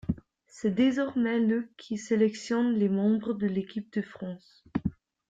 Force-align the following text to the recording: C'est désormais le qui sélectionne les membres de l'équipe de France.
C'est 0.47 0.73
désormais 0.73 1.37
le 1.39 1.69
qui 1.77 1.99
sélectionne 1.99 2.73
les 2.73 2.89
membres 2.89 3.35
de 3.35 3.45
l'équipe 3.45 3.93
de 3.93 4.01
France. 4.01 4.63